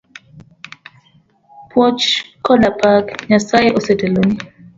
Puoch 1.69 2.07
kod 2.45 2.61
pak, 2.81 3.05
Nyasaye 3.29 3.69
oseteloni. 3.77 4.35